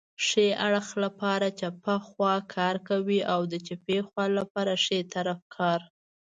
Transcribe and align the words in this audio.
ښي 0.25 0.47
اړخ 0.65 0.87
لپاره 1.03 1.47
چپه 1.59 1.95
خواکار 2.07 2.75
کوي 2.89 3.19
او 3.33 3.41
د 3.51 3.53
چپې 3.67 3.97
خوا 4.07 4.25
لپاره 4.39 4.73
ښی 4.83 4.99
طرف 5.13 5.39
کار 5.55 5.79